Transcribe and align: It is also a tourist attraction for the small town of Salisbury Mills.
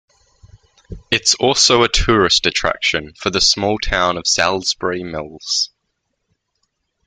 It 1.11 1.21
is 1.21 1.35
also 1.35 1.83
a 1.83 1.87
tourist 1.87 2.47
attraction 2.47 3.13
for 3.13 3.29
the 3.29 3.39
small 3.39 3.77
town 3.77 4.17
of 4.17 4.25
Salisbury 4.25 5.03
Mills. 5.03 5.69